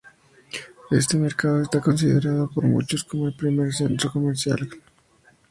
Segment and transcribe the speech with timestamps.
[0.89, 4.95] Este mercado está considerado por muchos como el primer centro comercial cubierto del mundo.